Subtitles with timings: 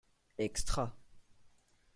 [0.39, 0.83] Extra.